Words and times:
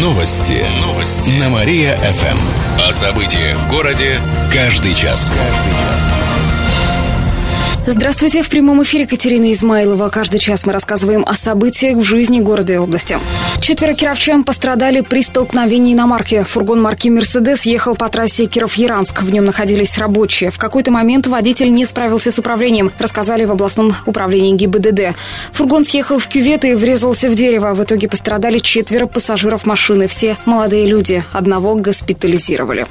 Новости. 0.00 0.64
Новости. 0.80 1.32
На 1.32 1.50
Мария-ФМ. 1.50 2.38
О 2.88 2.90
событиях 2.90 3.58
в 3.58 3.68
городе 3.68 4.18
каждый 4.50 4.94
час. 4.94 5.30
Каждый 5.30 5.72
час. 5.72 6.29
Здравствуйте, 7.86 8.42
в 8.42 8.48
прямом 8.50 8.82
эфире 8.82 9.06
Катерина 9.06 9.50
Измайлова. 9.52 10.10
Каждый 10.10 10.38
час 10.38 10.66
мы 10.66 10.72
рассказываем 10.74 11.24
о 11.26 11.32
событиях 11.32 11.96
в 11.96 12.02
жизни 12.02 12.38
города 12.38 12.74
и 12.74 12.76
области. 12.76 13.18
Четверо 13.62 13.94
кировчан 13.94 14.44
пострадали 14.44 15.00
при 15.00 15.22
столкновении 15.22 15.94
на 15.94 16.06
марке. 16.06 16.42
Фургон 16.42 16.82
марки 16.82 17.08
«Мерседес» 17.08 17.62
ехал 17.62 17.94
по 17.94 18.10
трассе 18.10 18.46
Киров-Яранск. 18.46 19.22
В 19.22 19.30
нем 19.30 19.46
находились 19.46 19.96
рабочие. 19.96 20.50
В 20.50 20.58
какой-то 20.58 20.90
момент 20.90 21.26
водитель 21.26 21.72
не 21.72 21.86
справился 21.86 22.30
с 22.30 22.38
управлением, 22.38 22.92
рассказали 22.98 23.46
в 23.46 23.50
областном 23.50 23.94
управлении 24.04 24.54
ГИБДД. 24.56 25.16
Фургон 25.52 25.86
съехал 25.86 26.18
в 26.18 26.28
кювет 26.28 26.66
и 26.66 26.74
врезался 26.74 27.30
в 27.30 27.34
дерево. 27.34 27.72
В 27.72 27.82
итоге 27.82 28.08
пострадали 28.08 28.58
четверо 28.58 29.06
пассажиров 29.06 29.64
машины. 29.64 30.06
Все 30.06 30.36
молодые 30.44 30.86
люди. 30.86 31.24
Одного 31.32 31.76
госпитализировали. 31.76 32.86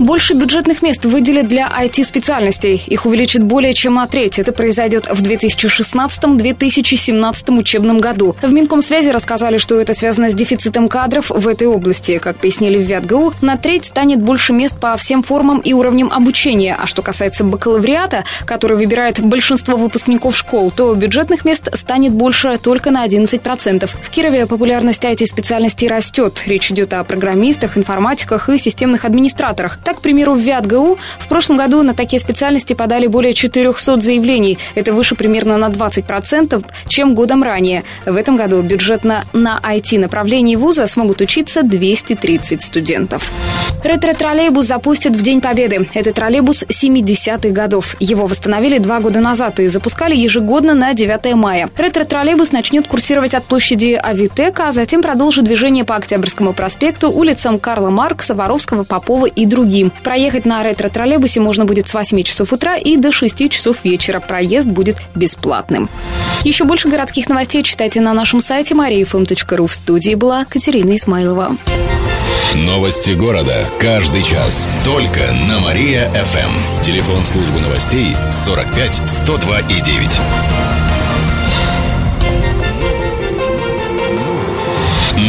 Больше 0.00 0.34
бюджетных 0.34 0.82
мест 0.82 1.04
выделят 1.04 1.48
для 1.48 1.68
IT-специальностей. 1.68 2.82
Их 2.88 3.06
увеличат 3.06 3.44
более 3.44 3.74
чем 3.74 3.94
на 3.94 4.08
треть 4.08 4.23
треть. 4.24 4.38
Это 4.38 4.52
произойдет 4.52 5.06
в 5.06 5.22
2016-2017 5.22 7.58
учебном 7.58 7.98
году. 7.98 8.34
В 8.40 8.50
Минкомсвязи 8.50 9.10
рассказали, 9.10 9.58
что 9.58 9.78
это 9.78 9.92
связано 9.94 10.30
с 10.30 10.34
дефицитом 10.34 10.88
кадров 10.88 11.28
в 11.30 11.46
этой 11.46 11.66
области. 11.66 12.16
Как 12.18 12.38
пояснили 12.38 12.78
в 12.78 12.86
ВятГУ, 12.86 13.34
на 13.42 13.58
треть 13.58 13.84
станет 13.86 14.22
больше 14.22 14.54
мест 14.54 14.80
по 14.80 14.96
всем 14.96 15.22
формам 15.22 15.58
и 15.58 15.74
уровням 15.74 16.10
обучения. 16.12 16.74
А 16.78 16.86
что 16.86 17.02
касается 17.02 17.44
бакалавриата, 17.44 18.24
который 18.46 18.78
выбирает 18.78 19.20
большинство 19.20 19.76
выпускников 19.76 20.34
школ, 20.36 20.70
то 20.70 20.94
бюджетных 20.94 21.44
мест 21.44 21.68
станет 21.76 22.12
больше 22.12 22.56
только 22.58 22.90
на 22.90 23.04
11%. 23.06 23.86
В 23.86 24.10
Кирове 24.10 24.46
популярность 24.46 25.04
IT-специальностей 25.04 25.88
растет. 25.88 26.42
Речь 26.46 26.70
идет 26.70 26.94
о 26.94 27.04
программистах, 27.04 27.76
информатиках 27.76 28.48
и 28.48 28.56
системных 28.58 29.04
администраторах. 29.04 29.78
Так, 29.84 29.98
к 29.98 30.00
примеру, 30.00 30.32
в 30.34 30.40
ВятГУ 30.40 30.96
в 31.18 31.28
прошлом 31.28 31.58
году 31.58 31.82
на 31.82 31.92
такие 31.94 32.20
специальности 32.20 32.72
подали 32.72 33.06
более 33.06 33.34
400 33.34 34.00
заявлений 34.00 34.13
заявлений. 34.14 34.58
Это 34.74 34.92
выше 34.92 35.14
примерно 35.14 35.58
на 35.58 35.68
20%, 35.68 36.64
чем 36.88 37.14
годом 37.14 37.42
ранее. 37.42 37.82
В 38.06 38.16
этом 38.16 38.36
году 38.36 38.62
бюджетно 38.62 39.24
на 39.32 39.60
IT-направлении 39.60 40.56
вуза 40.56 40.86
смогут 40.86 41.20
учиться 41.20 41.62
230 41.62 42.62
студентов. 42.62 43.32
Ретро-троллейбус 43.82 44.66
запустят 44.66 45.16
в 45.16 45.22
День 45.22 45.40
Победы. 45.40 45.86
Это 45.94 46.12
троллейбус 46.12 46.62
70-х 46.62 47.50
годов. 47.50 47.96
Его 48.00 48.26
восстановили 48.26 48.78
два 48.78 49.00
года 49.00 49.20
назад 49.20 49.60
и 49.60 49.68
запускали 49.68 50.16
ежегодно 50.16 50.74
на 50.74 50.94
9 50.94 51.34
мая. 51.34 51.68
Ретро-троллейбус 51.76 52.52
начнет 52.52 52.86
курсировать 52.86 53.34
от 53.34 53.44
площади 53.44 53.98
Авитека, 54.00 54.68
а 54.68 54.72
затем 54.72 55.02
продолжит 55.02 55.44
движение 55.44 55.84
по 55.84 55.96
Октябрьскому 55.96 56.52
проспекту, 56.54 57.10
улицам 57.10 57.58
Карла 57.58 57.90
Маркса, 57.90 58.34
Воровского, 58.34 58.84
Попова 58.84 59.26
и 59.26 59.44
другим. 59.44 59.90
Проехать 60.02 60.46
на 60.46 60.62
ретро-троллейбусе 60.62 61.40
можно 61.40 61.64
будет 61.64 61.88
с 61.88 61.94
8 61.94 62.22
часов 62.22 62.52
утра 62.52 62.76
и 62.76 62.96
до 62.96 63.12
6 63.12 63.50
часов 63.50 63.84
вечера 63.84 64.03
вечера. 64.04 64.20
Проезд 64.20 64.68
будет 64.68 64.96
бесплатным. 65.14 65.88
Еще 66.44 66.64
больше 66.64 66.88
городских 66.88 67.28
новостей 67.28 67.62
читайте 67.62 68.00
на 68.00 68.12
нашем 68.12 68.40
сайте 68.40 68.74
mariafm.ru. 68.74 69.66
В 69.66 69.74
студии 69.74 70.14
была 70.14 70.44
Катерина 70.44 70.94
Исмайлова. 70.96 71.56
Новости 72.54 73.12
города. 73.12 73.64
Каждый 73.80 74.22
час. 74.22 74.76
Только 74.84 75.20
на 75.48 75.60
Мария-ФМ. 75.60 76.82
Телефон 76.82 77.24
службы 77.24 77.60
новостей 77.60 78.14
45 78.30 79.02
102 79.06 79.60
и 79.60 79.80
9. 79.80 80.20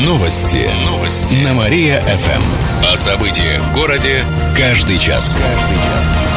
Новости. 0.06 0.70
Новости. 0.86 1.36
На 1.38 1.54
Мария-ФМ. 1.54 2.44
О 2.92 2.98
событиях 2.98 3.62
в 3.62 3.74
городе 3.74 4.24
каждый 4.58 4.98
час. 4.98 5.38
Каждый 5.38 5.76
час. 5.78 6.35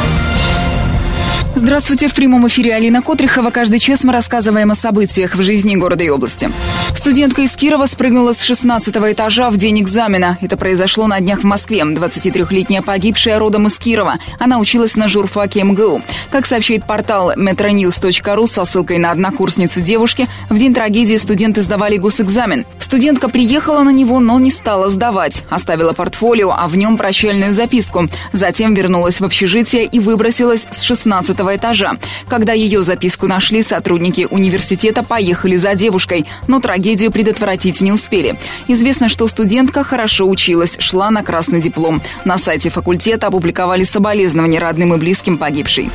Здравствуйте, 1.58 2.06
в 2.06 2.14
прямом 2.14 2.46
эфире 2.46 2.72
Алина 2.72 3.02
Котрихова. 3.02 3.50
Каждый 3.50 3.80
час 3.80 4.04
мы 4.04 4.12
рассказываем 4.12 4.70
о 4.70 4.76
событиях 4.76 5.34
в 5.34 5.42
жизни 5.42 5.74
города 5.74 6.04
и 6.04 6.08
области. 6.08 6.48
Студентка 6.94 7.42
из 7.42 7.56
Кирова 7.56 7.86
спрыгнула 7.86 8.32
с 8.32 8.44
16 8.44 8.94
этажа 8.96 9.50
в 9.50 9.56
день 9.56 9.80
экзамена. 9.80 10.38
Это 10.40 10.56
произошло 10.56 11.08
на 11.08 11.18
днях 11.18 11.40
в 11.40 11.44
Москве. 11.44 11.80
23-летняя 11.80 12.80
погибшая 12.80 13.40
родом 13.40 13.66
из 13.66 13.76
Кирова. 13.76 14.14
Она 14.38 14.60
училась 14.60 14.94
на 14.94 15.08
журфаке 15.08 15.64
МГУ. 15.64 16.02
Как 16.30 16.46
сообщает 16.46 16.86
портал 16.86 17.32
metronews.ru 17.34 18.46
со 18.46 18.64
ссылкой 18.64 18.98
на 18.98 19.10
однокурсницу 19.10 19.80
девушки, 19.80 20.28
в 20.48 20.56
день 20.56 20.72
трагедии 20.72 21.16
студенты 21.16 21.62
сдавали 21.62 21.96
госэкзамен. 21.96 22.66
Студентка 22.78 23.28
приехала 23.28 23.82
на 23.82 23.90
него, 23.90 24.20
но 24.20 24.38
не 24.38 24.52
стала 24.52 24.88
сдавать. 24.88 25.42
Оставила 25.50 25.92
портфолио, 25.92 26.54
а 26.56 26.68
в 26.68 26.76
нем 26.76 26.96
прощальную 26.96 27.52
записку. 27.52 28.06
Затем 28.32 28.74
вернулась 28.74 29.20
в 29.20 29.24
общежитие 29.24 29.86
и 29.86 29.98
выбросилась 29.98 30.68
с 30.70 30.82
16 30.82 31.47
этажа. 31.56 31.94
Когда 32.28 32.52
ее 32.52 32.82
записку 32.82 33.26
нашли, 33.26 33.62
сотрудники 33.62 34.26
университета 34.30 35.02
поехали 35.02 35.56
за 35.56 35.74
девушкой, 35.74 36.24
но 36.46 36.60
трагедию 36.60 37.10
предотвратить 37.10 37.80
не 37.80 37.92
успели. 37.92 38.38
Известно, 38.66 39.08
что 39.08 39.26
студентка 39.28 39.84
хорошо 39.84 40.28
училась, 40.28 40.76
шла 40.78 41.10
на 41.10 41.22
красный 41.22 41.60
диплом. 41.60 42.02
На 42.24 42.38
сайте 42.38 42.70
факультета 42.70 43.28
опубликовали 43.28 43.84
соболезнования 43.84 44.58
родным 44.58 44.94
и 44.94 44.98
близким 44.98 45.38
погибшей. 45.38 45.90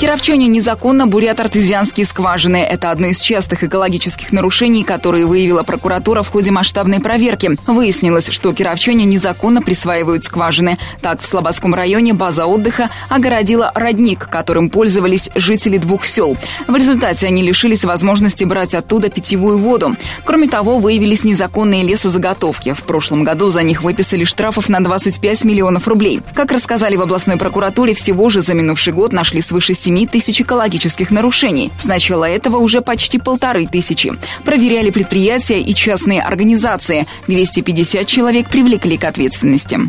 Кировчане 0.00 0.46
незаконно 0.46 1.06
бурят 1.06 1.40
артезианские 1.40 2.06
скважины. 2.06 2.56
Это 2.56 2.90
одно 2.90 3.08
из 3.08 3.20
частых 3.20 3.64
экологических 3.64 4.32
нарушений, 4.32 4.82
которые 4.82 5.26
выявила 5.26 5.62
прокуратура 5.62 6.22
в 6.22 6.30
ходе 6.30 6.50
масштабной 6.50 7.00
проверки. 7.00 7.50
Выяснилось, 7.66 8.30
что 8.30 8.54
кировчане 8.54 9.04
незаконно 9.04 9.60
присваивают 9.60 10.24
скважины. 10.24 10.78
Так, 11.02 11.20
в 11.20 11.26
Слободском 11.26 11.74
районе 11.74 12.14
база 12.14 12.46
отдыха 12.46 12.88
огородила 13.10 13.72
родник, 13.74 14.26
которым 14.30 14.69
пользовались 14.70 15.28
жители 15.34 15.76
двух 15.76 16.06
сел. 16.06 16.36
В 16.66 16.74
результате 16.74 17.26
они 17.26 17.42
лишились 17.42 17.84
возможности 17.84 18.44
брать 18.44 18.74
оттуда 18.74 19.10
питьевую 19.10 19.58
воду. 19.58 19.96
Кроме 20.24 20.48
того, 20.48 20.78
выявились 20.78 21.24
незаконные 21.24 21.82
лесозаготовки. 21.82 22.72
В 22.72 22.84
прошлом 22.84 23.22
году 23.22 23.50
за 23.50 23.62
них 23.62 23.82
выписали 23.82 24.24
штрафов 24.24 24.70
на 24.70 24.82
25 24.82 25.44
миллионов 25.44 25.86
рублей. 25.86 26.22
Как 26.34 26.52
рассказали 26.52 26.96
в 26.96 27.02
областной 27.02 27.36
прокуратуре, 27.36 27.94
всего 27.94 28.30
же 28.30 28.40
за 28.40 28.54
минувший 28.54 28.94
год 28.94 29.12
нашли 29.12 29.42
свыше 29.42 29.74
7 29.74 29.90
7 29.90 30.06
тысяч 30.06 30.40
экологических 30.40 31.10
нарушений. 31.10 31.72
С 31.78 31.84
начала 31.84 32.28
этого 32.28 32.58
уже 32.58 32.80
почти 32.80 33.18
полторы 33.18 33.66
тысячи. 33.66 34.12
Проверяли 34.44 34.90
предприятия 34.90 35.60
и 35.60 35.74
частные 35.74 36.22
организации. 36.22 37.06
250 37.26 38.06
человек 38.06 38.48
привлекли 38.48 38.96
к 38.96 39.04
ответственности. 39.04 39.80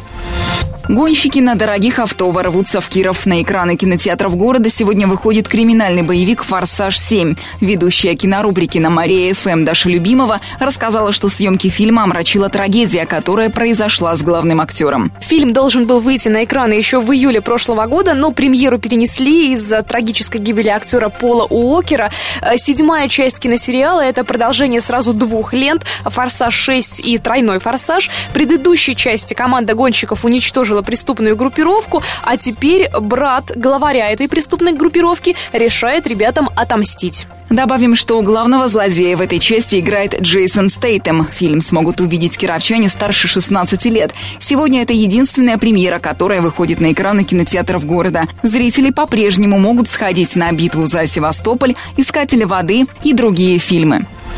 Гонщики 0.90 1.40
на 1.40 1.56
дорогих 1.56 2.00
авто 2.00 2.32
ворвутся 2.32 2.82
в 2.82 2.90
Киров. 2.90 3.26
На 3.26 3.42
экраны 3.42 3.76
кинотеатров 3.76 4.36
города 4.36 4.70
сегодня 4.70 5.08
выходит 5.08 5.48
криминальный 5.48 6.02
боевик 6.02 6.44
«Форсаж 6.44 6.98
7». 6.98 7.38
Ведущая 7.62 8.16
кинорубрики 8.16 8.80
на 8.80 8.90
Мария 8.90 9.34
ФМ 9.34 9.64
Даша 9.64 9.90
Любимова 9.90 10.42
рассказала, 10.60 11.12
что 11.12 11.30
съемки 11.30 11.70
фильма 11.70 12.04
омрачила 12.04 12.50
трагедия, 12.50 13.06
которая 13.06 13.50
произошла 13.50 14.16
с 14.16 14.24
главным 14.24 14.60
актером. 14.60 15.12
Фильм 15.22 15.54
должен 15.54 15.86
был 15.86 16.00
выйти 16.00 16.30
на 16.30 16.44
экраны 16.44 16.74
еще 16.74 17.00
в 17.00 17.12
июле 17.14 17.42
прошлого 17.42 17.86
года, 17.86 18.14
но 18.14 18.32
премьеру 18.32 18.80
перенесли 18.80 19.54
из-за 19.54 19.84
трагической 19.84 20.42
гибели 20.42 20.70
актера 20.70 21.10
Пола 21.10 21.46
Уокера. 21.46 22.12
Э, 22.42 22.58
седьмая 22.58 23.08
часть 23.08 23.40
киносериала– 23.40 24.02
это 24.02 24.24
продолжение 24.24 24.82
сразу 24.82 25.14
двух 25.14 25.54
лент 25.54 25.86
«Форсаж 26.04 26.70
6» 26.70 27.02
и 27.02 27.18
«Тройной 27.18 27.60
форсаж». 27.60 28.10
Предыдущей 28.34 28.96
части 28.96 29.34
команда 29.34 29.76
гонщиков 29.76 30.26
уничтожила 30.26 30.71
возглавила 30.72 30.82
преступную 30.82 31.36
группировку, 31.36 32.02
а 32.24 32.38
теперь 32.38 32.90
брат 33.00 33.52
главаря 33.56 34.12
этой 34.12 34.28
преступной 34.28 34.74
группировки 34.74 35.36
решает 35.54 36.08
ребятам 36.08 36.50
отомстить. 36.56 37.28
Добавим, 37.50 37.96
что 37.96 38.22
главного 38.22 38.70
злодея 38.70 39.18
в 39.18 39.22
этой 39.22 39.40
части 39.40 39.80
играет 39.80 40.22
Джейсон 40.22 40.70
Стейтем. 40.70 41.28
Фильм 41.34 41.60
смогут 41.62 42.00
увидеть 42.00 42.38
кировчане 42.38 42.88
старше 42.88 43.28
16 43.28 43.86
лет. 43.86 44.14
Сегодня 44.40 44.82
это 44.82 44.94
единственная 44.94 45.58
премьера, 45.58 46.00
которая 46.00 46.42
выходит 46.42 46.80
на 46.80 46.94
экраны 46.94 47.26
кинотеатров 47.26 47.86
города. 47.86 48.24
Зрители 48.42 48.92
по-прежнему 48.92 49.60
могут 49.60 49.90
сходить 49.90 50.36
на 50.38 50.52
битву 50.54 50.86
за 50.86 51.06
Севастополь, 51.06 51.76
Искатели 51.98 52.46
воды 52.46 52.86
и 53.04 53.14
другие 53.14 53.58
фильмы. 53.58 54.06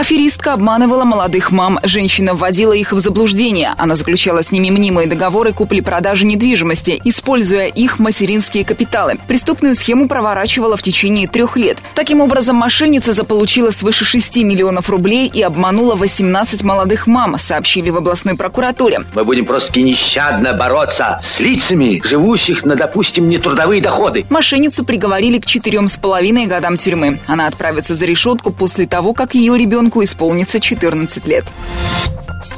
Аферистка 0.00 0.54
обманывала 0.54 1.04
молодых 1.04 1.52
мам. 1.52 1.78
Женщина 1.82 2.32
вводила 2.32 2.72
их 2.72 2.92
в 2.92 2.98
заблуждение. 2.98 3.74
Она 3.76 3.96
заключала 3.96 4.42
с 4.42 4.50
ними 4.50 4.70
мнимые 4.70 5.06
договоры 5.06 5.52
купли-продажи 5.52 6.24
недвижимости, 6.24 6.98
используя 7.04 7.66
их 7.66 7.98
материнские 7.98 8.64
капиталы. 8.64 9.18
Преступную 9.28 9.74
схему 9.74 10.08
проворачивала 10.08 10.78
в 10.78 10.82
течение 10.82 11.28
трех 11.28 11.58
лет. 11.58 11.80
Таким 11.94 12.22
образом, 12.22 12.56
мошенница 12.56 13.12
заполучила 13.12 13.72
свыше 13.72 14.06
6 14.06 14.38
миллионов 14.38 14.88
рублей 14.88 15.30
и 15.30 15.42
обманула 15.42 15.96
18 15.96 16.62
молодых 16.62 17.06
мам, 17.06 17.36
сообщили 17.36 17.90
в 17.90 17.98
областной 17.98 18.38
прокуратуре. 18.38 19.00
Мы 19.14 19.24
будем 19.24 19.44
просто 19.44 19.82
нещадно 19.82 20.54
бороться 20.54 21.18
с 21.22 21.40
лицами, 21.40 22.00
живущих 22.02 22.64
на, 22.64 22.74
допустим, 22.74 23.28
нетрудовые 23.28 23.82
доходы. 23.82 24.24
Мошенницу 24.30 24.82
приговорили 24.82 25.38
к 25.38 25.44
четырем 25.44 25.88
с 25.88 25.98
половиной 25.98 26.46
годам 26.46 26.78
тюрьмы. 26.78 27.20
Она 27.26 27.46
отправится 27.46 27.92
за 27.92 28.06
решетку 28.06 28.50
после 28.50 28.86
того, 28.86 29.12
как 29.12 29.34
ее 29.34 29.58
ребенку 29.58 29.89
ребенку 29.90 30.04
исполнится 30.04 30.60
14 30.60 31.26
лет. 31.26 31.44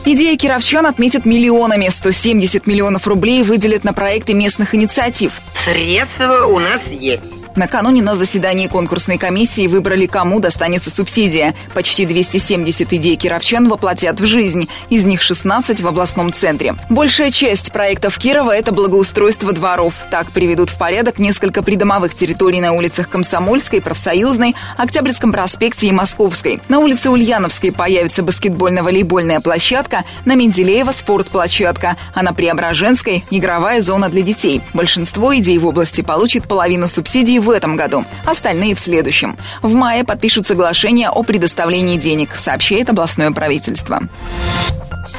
Идея 0.05 0.37
кировчан 0.37 0.87
отметят 0.87 1.25
миллионами. 1.25 1.89
170 1.89 2.67
миллионов 2.67 3.07
рублей 3.07 3.43
выделят 3.43 3.85
на 3.85 3.93
проекты 3.93 4.35
местных 4.35 4.75
инициатив. 4.75 5.41
Средства 5.65 6.47
у 6.47 6.59
нас 6.59 6.81
есть. 6.91 7.42
Накануне 7.55 8.03
на 8.03 8.15
заседании 8.15 8.67
конкурсной 8.67 9.19
комиссии 9.19 9.67
выбрали, 9.67 10.07
кому 10.07 10.41
достанется 10.41 10.91
субсидия. 10.91 11.55
Почти 11.75 12.07
270 12.07 12.93
идей 12.95 13.17
кировчан 13.17 13.69
воплотят 13.69 14.21
в 14.21 14.27
жизнь. 14.27 14.69
Из 14.89 15.05
них 15.05 15.21
16 15.21 15.81
в 15.81 15.87
областном 15.89 16.33
центре. 16.33 16.75
Большая 16.89 17.31
часть 17.31 17.73
проектов 17.73 18.19
Кирова– 18.19 18.51
это 18.57 18.73
благоустройство 18.73 19.53
дворов. 19.53 19.95
Так 20.11 20.31
приведут 20.31 20.71
в 20.71 20.79
порядок 20.79 21.19
несколько 21.19 21.63
придомовых 21.63 22.15
территорий 22.15 22.61
на 22.61 22.73
улицах 22.73 23.09
Комсомольской, 23.11 23.83
Профсоюзной, 23.83 24.55
Октябрьском 24.77 25.33
проспекте 25.33 25.89
и 25.89 25.93
Московской. 25.93 26.61
На 26.69 26.79
улице 26.79 27.11
Ульяновской 27.11 27.73
появится 27.73 28.23
баскетбольно-волейбольная 28.23 29.41
площадка, 29.41 30.05
на 30.25 30.35
Менделеева– 30.35 30.91
спортплощадка, 30.93 31.97
а 32.15 32.23
на 32.23 32.33
Преображенской– 32.33 33.25
игровая 33.31 33.83
зона 33.83 34.09
для 34.09 34.23
детей. 34.23 34.63
Большинство 34.73 35.37
идей 35.37 35.59
в 35.59 35.67
области 35.67 36.01
получит 36.01 36.49
половину 36.49 36.89
субсидий 36.89 37.42
в 37.43 37.51
этом 37.51 37.77
году, 37.77 38.05
остальные 38.25 38.75
в 38.75 38.81
следующем. 38.81 39.37
В 39.61 39.75
мае 39.75 40.05
подпишут 40.05 40.47
соглашение 40.47 41.11
о 41.11 41.23
предоставлении 41.23 41.97
денег, 41.99 42.35
сообщает 42.37 42.89
областное 42.89 43.31
правительство. 43.33 44.01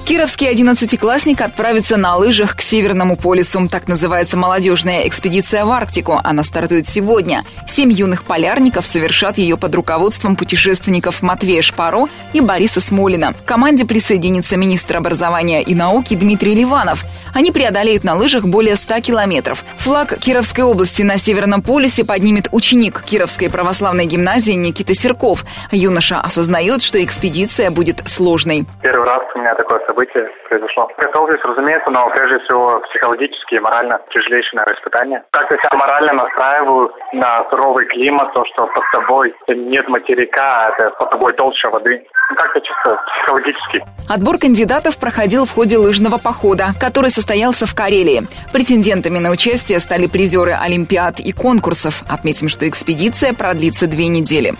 Кировский 0.06 0.50
одиннадцатиклассник 0.50 1.41
отправится 1.41 1.97
на 1.97 2.15
лыжах 2.18 2.56
к 2.56 2.62
Северному 2.62 3.18
полюсу. 3.18 3.68
Так 3.69 3.88
называется 3.88 4.38
молодежная 4.38 5.07
экспедиция 5.07 5.65
в 5.65 5.71
Арктику. 5.71 6.19
Она 6.24 6.44
стартует 6.44 6.88
сегодня. 6.88 7.44
Семь 7.68 7.91
юных 7.91 8.24
полярников 8.24 8.85
совершат 8.85 9.38
ее 9.38 9.57
под 9.57 9.74
руководством 9.75 10.35
путешественников 10.35 11.21
Матвея 11.21 11.62
Шпаро 11.62 12.07
и 12.33 12.41
Бориса 12.41 12.81
Смолина. 12.81 13.33
К 13.33 13.45
команде 13.45 13.85
присоединится 13.85 14.57
министр 14.57 14.97
образования 14.97 15.63
и 15.63 15.74
науки 15.74 16.15
Дмитрий 16.15 16.56
Ливанов. 16.56 17.06
Они 17.33 17.51
преодолеют 17.51 18.03
на 18.03 18.15
лыжах 18.15 18.45
более 18.45 18.75
100 18.75 19.00
километров. 19.00 19.65
Флаг 19.77 20.19
Кировской 20.19 20.63
области 20.63 21.01
на 21.01 21.18
Северном 21.18 21.62
полюсе 21.62 22.06
поднимет 22.06 22.47
ученик 22.51 23.01
Кировской 23.03 23.50
православной 23.50 24.06
гимназии 24.06 24.53
Никита 24.53 24.94
Серков. 24.94 25.44
Юноша 25.71 26.19
осознает, 26.19 26.83
что 26.83 27.03
экспедиция 27.03 27.71
будет 27.71 28.03
сложной. 28.07 28.65
Первый 28.81 29.06
раз 29.06 29.21
у 29.33 29.39
меня 29.39 29.56
такое 29.74 29.86
событие 29.88 30.30
произошло. 30.50 30.88
Готовлюсь, 30.98 31.42
разумеется, 31.44 31.90
но 31.90 32.10
прежде 32.10 32.44
всего 32.44 32.81
психологически 32.90 33.56
и 33.56 33.60
морально 33.60 34.00
тяжелейшее, 34.12 34.58
наверное, 34.58 34.80
испытание. 34.80 35.24
Как-то 35.31 35.56
себя 35.56 35.78
морально 35.78 36.14
настраиваю 36.14 36.92
на 37.14 37.46
суровый 37.50 37.86
климат, 37.88 38.34
то, 38.34 38.44
что 38.54 38.68
под 38.68 38.84
тобой 38.92 39.34
нет 39.48 39.88
материка, 39.88 40.52
а 40.54 40.70
это 40.70 40.96
под 40.98 41.10
тобой 41.10 41.34
толща 41.34 41.70
воды. 41.70 42.06
Ну, 42.30 42.36
как-то 42.36 42.60
чисто 42.62 43.00
психологически. 43.18 43.84
Отбор 44.10 44.38
кандидатов 44.38 45.00
проходил 45.00 45.46
в 45.46 45.54
ходе 45.54 45.78
лыжного 45.78 46.20
похода, 46.24 46.74
который 46.80 47.10
состоялся 47.10 47.66
в 47.66 47.75
Карелии. 47.75 48.22
Претендентами 48.52 49.20
на 49.20 49.31
участие 49.31 49.80
стали 49.80 50.08
призеры 50.08 50.54
Олимпиад 50.54 51.20
и 51.20 51.31
конкурсов. 51.34 52.04
Отметим, 52.10 52.50
что 52.50 52.68
экспедиция 52.68 53.34
продлится 53.34 53.90
две 53.90 54.08
недели. 54.08 54.54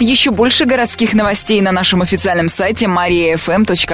Еще 0.00 0.30
больше 0.30 0.64
городских 0.64 1.14
новостей 1.14 1.60
на 1.60 1.72
нашем 1.72 2.02
официальном 2.02 2.48
сайте 2.48 2.86
mariafm.ru. 2.86 3.93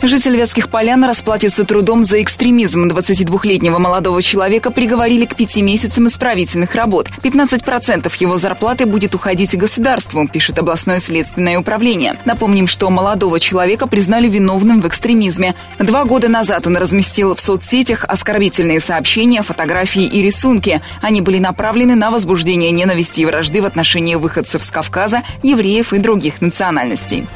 Житель 0.00 0.36
Вятских 0.36 0.68
Полян 0.68 1.04
расплатится 1.04 1.64
трудом 1.64 2.04
за 2.04 2.22
экстремизм. 2.22 2.86
22-летнего 2.86 3.78
молодого 3.78 4.22
человека 4.22 4.70
приговорили 4.70 5.24
к 5.24 5.34
пяти 5.34 5.60
месяцам 5.60 6.06
исправительных 6.06 6.76
работ. 6.76 7.08
15% 7.20 8.12
его 8.20 8.36
зарплаты 8.36 8.86
будет 8.86 9.16
уходить 9.16 9.58
государству, 9.58 10.28
пишет 10.28 10.56
областное 10.60 11.00
следственное 11.00 11.58
управление. 11.58 12.16
Напомним, 12.24 12.68
что 12.68 12.88
молодого 12.90 13.40
человека 13.40 13.88
признали 13.88 14.28
виновным 14.28 14.80
в 14.80 14.86
экстремизме. 14.86 15.56
Два 15.80 16.04
года 16.04 16.28
назад 16.28 16.68
он 16.68 16.76
разместил 16.76 17.34
в 17.34 17.40
соцсетях 17.40 18.04
оскорбительные 18.06 18.78
сообщения, 18.78 19.42
фотографии 19.42 20.04
и 20.04 20.22
рисунки. 20.22 20.80
Они 21.02 21.22
были 21.22 21.38
направлены 21.38 21.96
на 21.96 22.12
возбуждение 22.12 22.70
ненависти 22.70 23.22
и 23.22 23.26
вражды 23.26 23.60
в 23.62 23.66
отношении 23.66 24.14
выходцев 24.14 24.62
с 24.62 24.70
Кавказа, 24.70 25.22
евреев 25.42 25.92
и 25.92 25.98
других 25.98 26.40
национальностей. 26.40 27.26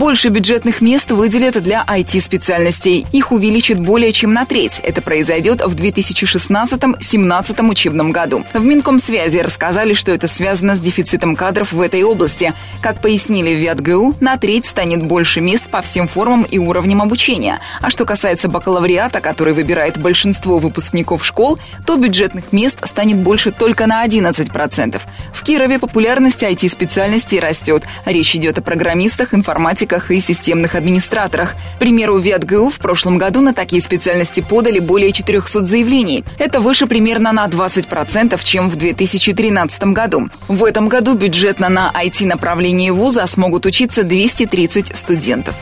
Больше 0.00 0.28
бюджетных 0.28 0.80
мест 0.80 1.10
выделят 1.10 1.62
для 1.62 1.84
IT-специальностей. 1.86 3.06
Их 3.12 3.32
увеличат 3.32 3.78
более 3.78 4.12
чем 4.12 4.32
на 4.32 4.46
треть. 4.46 4.80
Это 4.82 5.02
произойдет 5.02 5.60
в 5.60 5.74
2016-2017 5.74 7.68
учебном 7.68 8.10
году. 8.10 8.46
В 8.54 8.64
Минкомсвязи 8.64 9.36
рассказали, 9.40 9.92
что 9.92 10.10
это 10.10 10.26
связано 10.26 10.74
с 10.74 10.80
дефицитом 10.80 11.36
кадров 11.36 11.72
в 11.72 11.80
этой 11.82 12.02
области. 12.02 12.54
Как 12.80 13.02
пояснили 13.02 13.54
в 13.54 13.58
ВятГУ, 13.58 14.14
на 14.20 14.38
треть 14.38 14.64
станет 14.64 15.02
больше 15.02 15.42
мест 15.42 15.68
по 15.68 15.82
всем 15.82 16.08
формам 16.08 16.44
и 16.44 16.56
уровням 16.56 17.02
обучения. 17.02 17.60
А 17.82 17.90
что 17.90 18.06
касается 18.06 18.48
бакалавриата, 18.48 19.20
который 19.20 19.52
выбирает 19.52 19.98
большинство 19.98 20.56
выпускников 20.56 21.26
школ, 21.26 21.58
то 21.84 21.96
бюджетных 21.96 22.52
мест 22.52 22.80
станет 22.88 23.18
больше 23.18 23.50
только 23.50 23.86
на 23.86 24.02
11%. 24.02 24.98
В 25.34 25.42
Кирове 25.42 25.78
популярность 25.78 26.42
IT-специальностей 26.42 27.38
растет. 27.38 27.82
Речь 28.06 28.34
идет 28.34 28.56
о 28.56 28.62
программистах, 28.62 29.34
информатиках, 29.34 29.89
информатиках 29.90 30.10
и 30.10 30.20
системных 30.20 30.74
администраторах. 30.74 31.54
К 31.76 31.78
примеру, 31.78 32.18
в 32.18 32.22
ВятГУ 32.22 32.70
в 32.70 32.78
прошлом 32.78 33.18
году 33.18 33.40
на 33.40 33.52
такие 33.52 33.82
специальности 33.82 34.40
подали 34.40 34.78
более 34.78 35.12
400 35.12 35.66
заявлений. 35.66 36.24
Это 36.38 36.60
выше 36.60 36.86
примерно 36.86 37.32
на 37.32 37.46
20%, 37.46 38.38
чем 38.44 38.70
в 38.70 38.76
2013 38.76 39.82
году. 39.84 40.28
В 40.48 40.64
этом 40.64 40.88
году 40.88 41.14
бюджетно 41.14 41.68
на 41.68 41.92
IT-направлении 41.92 42.90
вуза 42.90 43.26
смогут 43.26 43.66
учиться 43.66 44.02
230 44.02 44.96
студентов. 44.96 45.54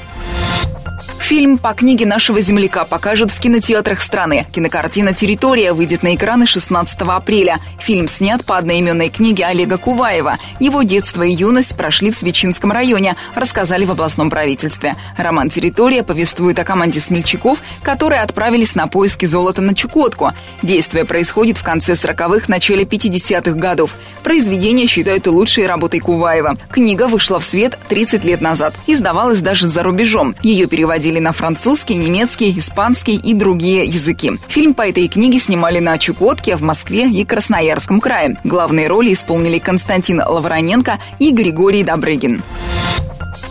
Фильм 1.19 1.59
по 1.59 1.75
книге 1.75 2.07
нашего 2.07 2.41
земляка 2.41 2.85
покажут 2.85 3.31
в 3.31 3.41
кинотеатрах 3.41 4.01
страны. 4.01 4.47
Кинокартина 4.51 5.13
«Территория» 5.13 5.75
выйдет 5.75 6.03
на 6.03 6.15
экраны 6.15 6.47
16 6.47 7.01
апреля. 7.03 7.59
Фильм 7.79 8.09
снят 8.09 8.43
по 8.45 8.57
одноименной 8.57 9.11
книге 9.11 9.45
Олега 9.45 9.77
Куваева. 9.77 10.39
Его 10.59 10.83
детство 10.85 11.23
и 11.23 11.31
юность 11.31 11.77
прошли 11.77 12.11
в 12.11 12.15
Свечинском 12.15 12.73
районе, 12.73 13.15
рассказали 13.35 13.85
в 13.85 13.91
областном 13.91 14.31
правительстве. 14.31 14.95
Роман 15.19 15.51
«Территория» 15.51 16.03
повествует 16.03 16.59
о 16.59 16.65
команде 16.65 17.01
смельчаков, 17.01 17.61
которые 17.83 18.23
отправились 18.23 18.75
на 18.75 18.87
поиски 18.87 19.27
золота 19.27 19.61
на 19.61 19.75
Чукотку. 19.75 20.33
Действие 20.63 21.05
происходит 21.05 21.59
в 21.59 21.65
конце 21.65 21.93
40-х, 21.93 22.47
начале 22.49 22.85
50-х 22.85 23.53
годов. 23.53 23.97
Произведение 24.23 24.87
считают 24.87 25.27
лучшей 25.27 25.67
работой 25.67 26.01
Куваева. 26.01 26.57
Книга 26.73 27.07
вышла 27.07 27.39
в 27.39 27.45
свет 27.45 27.79
30 27.89 28.25
лет 28.25 28.41
назад. 28.41 28.75
Издавалась 28.87 29.41
даже 29.41 29.69
за 29.69 29.83
рубежом. 29.83 30.35
Ее 30.43 30.67
переводили 30.67 31.08
перевели 31.09 31.21
на 31.21 31.33
французский, 31.33 31.95
немецкий, 31.95 32.59
испанский 32.59 33.17
и 33.17 33.33
другие 33.33 33.85
языки. 33.85 34.33
Фильм 34.49 34.75
по 34.75 34.83
этой 34.83 35.09
книге 35.09 35.39
снимали 35.39 35.79
на 35.79 35.97
Чукотке, 35.97 36.57
в 36.57 36.63
Москве 36.63 37.09
и 37.09 37.25
Красноярском 37.25 38.01
крае. 38.01 38.37
Главные 38.45 38.89
роли 38.89 39.15
исполнили 39.15 39.59
Константин 39.59 40.21
Лавроненко 40.21 40.99
и 41.19 41.31
Григорий 41.31 41.83
Добрыгин. 41.83 42.43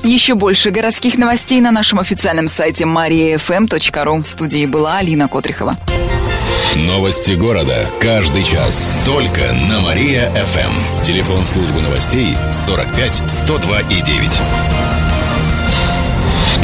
Еще 0.04 0.36
больше 0.36 0.70
городских 0.70 1.18
новостей 1.18 1.60
на 1.60 1.72
нашем 1.72 2.00
официальном 2.00 2.48
сайте 2.48 2.84
mariafm.ru. 2.84 4.24
В 4.24 4.28
студии 4.28 4.68
была 4.68 4.98
Алина 4.98 5.28
Котрихова. 5.28 5.78
Новости 6.76 7.32
города. 7.32 7.88
Каждый 8.00 8.44
час. 8.44 8.98
Только 9.06 9.42
на 9.68 9.80
Мария-ФМ. 9.80 11.04
Телефон 11.04 11.44
службы 11.46 11.82
новостей 11.82 12.36
45 12.52 13.24
102 13.28 13.80
и 13.90 14.02
9. 14.02 14.87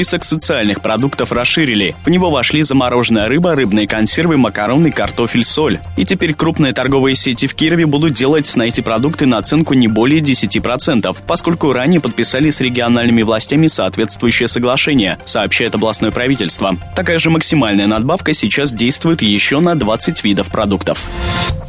Список 0.00 0.24
социальных 0.24 0.80
продуктов 0.80 1.30
расширили. 1.30 1.94
В 2.06 2.08
него 2.08 2.30
вошли 2.30 2.62
замороженная 2.62 3.28
рыба, 3.28 3.54
рыбные 3.54 3.86
консервы, 3.86 4.38
макароны, 4.38 4.90
картофель, 4.90 5.44
соль. 5.44 5.78
И 5.98 6.06
теперь 6.06 6.32
крупные 6.32 6.72
торговые 6.72 7.14
сети 7.14 7.46
в 7.46 7.54
Кирове 7.54 7.84
будут 7.84 8.14
делать 8.14 8.50
на 8.56 8.62
эти 8.62 8.80
продукты 8.80 9.26
наценку 9.26 9.74
не 9.74 9.88
более 9.88 10.22
10%, 10.22 11.14
поскольку 11.26 11.74
ранее 11.74 12.00
подписали 12.00 12.48
с 12.48 12.62
региональными 12.62 13.20
властями 13.20 13.66
соответствующее 13.66 14.48
соглашение, 14.48 15.18
сообщает 15.26 15.74
областное 15.74 16.12
правительство. 16.12 16.78
Такая 16.96 17.18
же 17.18 17.28
максимальная 17.28 17.86
надбавка 17.86 18.32
сейчас 18.32 18.72
действует 18.72 19.20
еще 19.20 19.60
на 19.60 19.74
20 19.74 20.24
видов 20.24 20.48
продуктов. 20.48 21.10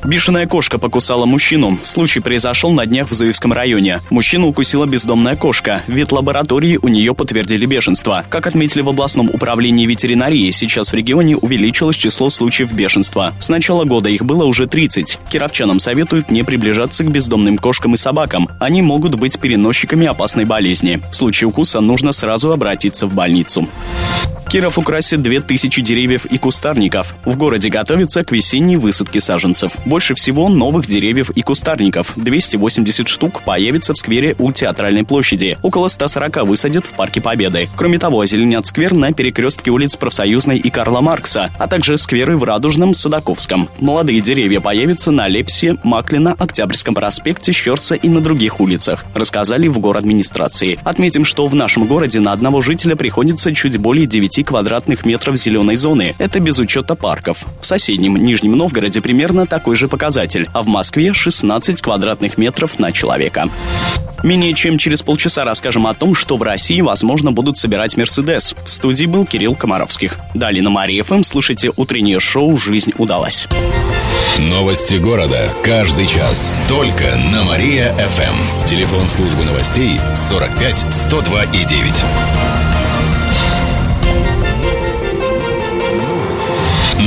Бешеная 0.03 0.47
кошка 0.47 0.79
покусала 0.79 1.25
мужчину. 1.25 1.77
Случай 1.83 2.21
произошел 2.21 2.71
на 2.71 2.85
днях 2.85 3.09
в 3.09 3.13
Зуевском 3.13 3.53
районе. 3.53 3.99
Мужчину 4.09 4.47
укусила 4.47 4.85
бездомная 4.85 5.35
кошка. 5.35 5.83
Вид 5.87 6.11
лаборатории 6.11 6.79
у 6.81 6.87
нее 6.87 7.13
подтвердили 7.13 7.67
бешенство. 7.67 8.20
Как 8.29 8.47
отметили 8.47 8.81
в 8.81 8.89
областном 8.89 9.29
управлении 9.29 9.85
ветеринарии, 9.85 10.51
сейчас 10.51 10.91
в 10.91 10.95
регионе 10.95 11.35
увеличилось 11.35 11.95
число 11.95 12.29
случаев 12.29 12.71
бешенства. 12.71 13.33
С 13.39 13.49
начала 13.49 13.83
года 13.83 14.09
их 14.09 14.23
было 14.23 14.45
уже 14.45 14.67
30. 14.67 15.19
Кировчанам 15.29 15.79
советуют 15.79 16.31
не 16.31 16.43
приближаться 16.43 17.03
к 17.03 17.11
бездомным 17.11 17.57
кошкам 17.57 17.93
и 17.93 17.97
собакам. 17.97 18.49
Они 18.59 18.81
могут 18.81 19.15
быть 19.15 19.39
переносчиками 19.39 20.07
опасной 20.07 20.45
болезни. 20.45 21.01
В 21.11 21.15
случае 21.15 21.47
укуса 21.47 21.81
нужно 21.81 22.11
сразу 22.11 22.51
обратиться 22.51 23.07
в 23.07 23.13
больницу. 23.13 23.67
Киров 24.51 24.77
украсит 24.77 25.21
2000 25.21 25.81
деревьев 25.81 26.25
и 26.25 26.37
кустарников. 26.37 27.15
В 27.23 27.37
городе 27.37 27.69
готовится 27.69 28.25
к 28.25 28.33
весенней 28.33 28.75
высадке 28.75 29.21
саженцев. 29.21 29.77
Больше 29.85 30.13
всего 30.13 30.49
новых 30.49 30.87
деревьев 30.87 31.29
и 31.29 31.41
кустарников. 31.41 32.11
280 32.17 33.07
штук 33.07 33.43
появится 33.43 33.93
в 33.93 33.97
сквере 33.97 34.35
у 34.39 34.51
Театральной 34.51 35.05
площади. 35.05 35.57
Около 35.61 35.87
140 35.87 36.43
высадят 36.45 36.85
в 36.85 36.91
Парке 36.91 37.21
Победы. 37.21 37.69
Кроме 37.77 37.97
того, 37.97 38.19
озеленят 38.19 38.67
сквер 38.67 38.93
на 38.93 39.13
перекрестке 39.13 39.71
улиц 39.71 39.95
Профсоюзной 39.95 40.57
и 40.57 40.69
Карла 40.69 40.99
Маркса, 40.99 41.49
а 41.57 41.69
также 41.69 41.97
скверы 41.97 42.35
в 42.35 42.43
Радужном, 42.43 42.93
Садаковском. 42.93 43.69
Молодые 43.79 44.19
деревья 44.19 44.59
появятся 44.59 45.11
на 45.11 45.29
Лепсе, 45.29 45.77
Маклина, 45.85 46.33
Октябрьском 46.37 46.93
проспекте, 46.93 47.53
Щерца 47.53 47.95
и 47.95 48.09
на 48.09 48.19
других 48.19 48.59
улицах, 48.59 49.05
рассказали 49.15 49.69
в 49.69 49.79
город 49.79 50.01
администрации. 50.01 50.77
Отметим, 50.83 51.23
что 51.23 51.47
в 51.47 51.55
нашем 51.55 51.87
городе 51.87 52.19
на 52.19 52.33
одного 52.33 52.59
жителя 52.59 52.97
приходится 52.97 53.53
чуть 53.55 53.77
более 53.77 54.07
9 54.07 54.40
квадратных 54.43 55.05
метров 55.05 55.37
зеленой 55.37 55.75
зоны. 55.75 56.15
Это 56.17 56.39
без 56.39 56.59
учета 56.59 56.95
парков. 56.95 57.45
В 57.59 57.65
соседнем 57.65 58.15
Нижнем 58.15 58.53
Новгороде 58.53 59.01
примерно 59.01 59.47
такой 59.47 59.75
же 59.75 59.87
показатель, 59.87 60.49
а 60.53 60.61
в 60.61 60.67
Москве 60.67 61.13
16 61.13 61.81
квадратных 61.81 62.37
метров 62.37 62.79
на 62.79 62.91
человека. 62.91 63.49
Менее 64.23 64.53
чем 64.53 64.77
через 64.77 65.01
полчаса 65.01 65.43
расскажем 65.43 65.87
о 65.87 65.93
том, 65.93 66.13
что 66.13 66.37
в 66.37 66.43
России, 66.43 66.81
возможно, 66.81 67.31
будут 67.31 67.57
собирать 67.57 67.97
Мерседес. 67.97 68.55
В 68.63 68.69
студии 68.69 69.05
был 69.05 69.25
Кирилл 69.25 69.55
Комаровских. 69.55 70.17
Далее 70.35 70.61
на 70.61 70.69
Мария 70.69 71.03
ФМ 71.03 71.23
слушайте 71.23 71.71
утреннее 71.75 72.19
шоу 72.19 72.55
«Жизнь 72.57 72.93
удалась». 72.97 73.47
Новости 74.39 74.95
города. 74.95 75.49
Каждый 75.63 76.07
час. 76.07 76.59
Только 76.69 77.03
на 77.33 77.43
Мария-ФМ. 77.43 78.65
Телефон 78.65 79.07
службы 79.09 79.43
новостей 79.43 79.99
45 80.15 80.93
102 80.93 81.43
и 81.43 81.65
9. 81.65 82.60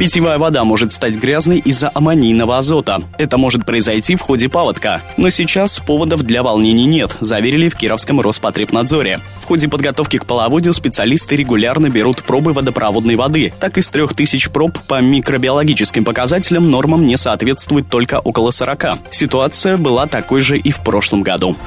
Питьевая 0.00 0.38
вода 0.38 0.64
может 0.64 0.92
стать 0.92 1.16
грязной 1.16 1.58
из-за 1.58 1.90
аммонийного 1.92 2.56
азота. 2.56 3.02
Это 3.18 3.36
может 3.36 3.66
произойти 3.66 4.16
в 4.16 4.22
ходе 4.22 4.48
паводка. 4.48 5.02
Но 5.18 5.28
сейчас 5.28 5.78
поводов 5.78 6.22
для 6.22 6.42
волнений 6.42 6.86
нет, 6.86 7.18
заверили 7.20 7.68
в 7.68 7.76
Кировском 7.76 8.18
Роспотребнадзоре. 8.18 9.20
В 9.42 9.44
ходе 9.44 9.68
подготовки 9.68 10.16
к 10.16 10.24
половодью 10.24 10.72
специалисты 10.72 11.36
регулярно 11.36 11.90
берут 11.90 12.22
пробы 12.22 12.54
водопроводной 12.54 13.16
воды. 13.16 13.52
Так 13.60 13.76
из 13.76 13.90
трех 13.90 14.14
тысяч 14.14 14.48
проб 14.48 14.78
по 14.88 15.02
микробиологическим 15.02 16.02
показателям 16.02 16.70
нормам 16.70 17.04
не 17.04 17.18
соответствует 17.18 17.90
только 17.90 18.20
около 18.20 18.52
40. 18.52 19.00
Ситуация 19.10 19.76
была 19.76 20.06
такой 20.06 20.40
же 20.40 20.56
и 20.56 20.70
в 20.70 20.82
прошлом 20.82 21.22
году. 21.22 21.58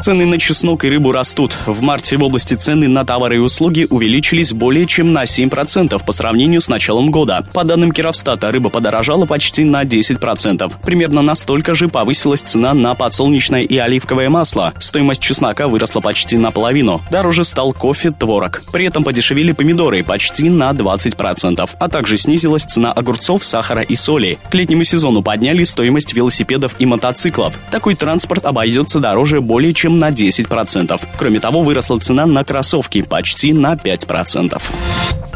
Цены 0.00 0.26
на 0.26 0.38
чеснок 0.38 0.84
и 0.84 0.88
рыбу 0.88 1.10
растут. 1.10 1.58
В 1.66 1.82
марте 1.82 2.16
в 2.16 2.22
области 2.22 2.54
цены 2.54 2.86
на 2.86 3.04
товары 3.04 3.36
и 3.36 3.40
услуги 3.40 3.86
увеличились 3.90 4.52
более 4.52 4.86
чем 4.86 5.12
на 5.12 5.24
7% 5.24 6.02
по 6.04 6.12
сравнению 6.12 6.60
с 6.60 6.68
началом 6.68 7.10
года. 7.10 7.44
По 7.58 7.64
данным 7.64 7.90
Кировстата, 7.90 8.52
рыба 8.52 8.70
подорожала 8.70 9.26
почти 9.26 9.64
на 9.64 9.82
10%. 9.82 10.72
Примерно 10.80 11.22
настолько 11.22 11.74
же 11.74 11.88
повысилась 11.88 12.40
цена 12.40 12.72
на 12.72 12.94
подсолнечное 12.94 13.62
и 13.62 13.76
оливковое 13.76 14.30
масло. 14.30 14.74
Стоимость 14.78 15.20
чеснока 15.20 15.66
выросла 15.66 16.00
почти 16.00 16.38
наполовину. 16.38 17.02
Дороже 17.10 17.42
стал 17.42 17.72
кофе, 17.72 18.12
творог. 18.12 18.62
При 18.72 18.84
этом 18.84 19.02
подешевели 19.02 19.50
помидоры 19.50 20.04
почти 20.04 20.48
на 20.50 20.70
20%. 20.70 21.68
А 21.80 21.88
также 21.88 22.16
снизилась 22.16 22.62
цена 22.62 22.92
огурцов, 22.92 23.42
сахара 23.42 23.82
и 23.82 23.96
соли. 23.96 24.38
К 24.52 24.54
летнему 24.54 24.84
сезону 24.84 25.22
подняли 25.22 25.64
стоимость 25.64 26.14
велосипедов 26.14 26.76
и 26.78 26.86
мотоциклов. 26.86 27.58
Такой 27.72 27.96
транспорт 27.96 28.46
обойдется 28.46 29.00
дороже 29.00 29.40
более 29.40 29.74
чем 29.74 29.98
на 29.98 30.10
10%. 30.10 31.00
Кроме 31.16 31.40
того, 31.40 31.62
выросла 31.62 31.98
цена 31.98 32.24
на 32.24 32.44
кроссовки 32.44 33.02
почти 33.02 33.52
на 33.52 33.74
5%. 33.74 34.62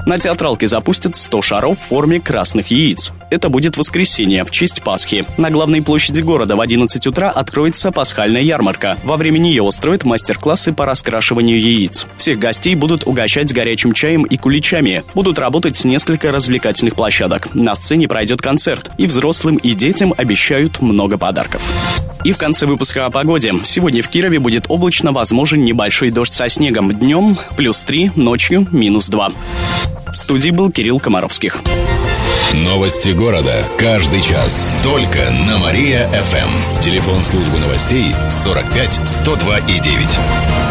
На 0.05 0.19
театралке 0.19 0.67
запустят 0.67 1.17
100 1.17 1.43
шаров 1.43 1.79
в 1.79 1.83
форме 1.83 2.21
красных 2.21 2.73
яиц. 2.73 3.13
Это 3.31 3.49
будет 3.49 3.77
воскресенье 3.77 4.45
в 4.45 4.51
честь 4.51 4.83
Пасхи. 4.83 5.25
На 5.37 5.51
главной 5.51 5.81
площади 5.81 6.21
города 6.21 6.57
в 6.57 6.61
11 6.61 7.07
утра 7.07 7.31
откроется 7.31 7.93
пасхальная 7.93 8.43
ярмарка. 8.43 8.99
Во 9.05 9.17
время 9.17 9.39
нее 9.39 9.63
устроят 9.63 10.05
мастер-классы 10.05 10.73
по 10.73 10.87
раскрашиванию 10.87 11.61
яиц. 11.61 12.07
Всех 12.17 12.41
гостей 12.41 12.75
будут 12.75 13.07
угощать 13.07 13.55
горячим 13.55 13.93
чаем 13.93 14.25
и 14.25 14.37
куличами. 14.37 15.05
Будут 15.15 15.39
работать 15.39 15.85
несколько 15.85 16.33
развлекательных 16.33 16.97
площадок. 16.97 17.55
На 17.55 17.75
сцене 17.77 18.09
пройдет 18.09 18.43
концерт. 18.43 18.91
И 18.99 19.07
взрослым, 19.07 19.57
и 19.57 19.73
детям 19.73 20.13
обещают 20.17 20.83
много 20.83 21.17
подарков. 21.17 21.63
И 22.25 22.33
в 22.33 22.39
конце 22.39 22.67
выпуска 22.67 23.07
о 23.07 23.11
погоде. 23.11 23.55
Сегодня 23.63 24.03
в 24.03 24.09
Кирове 24.09 24.41
будет 24.41 24.67
облачно, 24.69 25.13
возможен 25.13 25.63
небольшой 25.63 26.11
дождь 26.11 26.33
со 26.33 26.49
снегом. 26.49 26.91
Днем 26.91 27.39
плюс 27.57 27.85
3, 27.85 28.13
ночью 28.17 28.67
минус 28.73 29.09
2. 29.09 29.33
В 30.11 30.15
студии 30.15 30.51
был 30.51 30.71
Кирилл 30.71 31.01
Комаровских. 31.01 31.63
Новости 32.53 33.11
города. 33.11 33.65
Каждый 33.79 34.21
час. 34.21 34.75
Только 34.83 35.21
на 35.49 35.59
Мария-ФМ. 35.59 36.81
Телефон 36.81 37.25
службы 37.25 37.59
новостей 37.59 38.15
45 38.29 39.09
102 39.09 39.59
и 39.59 39.81
9. 39.81 40.62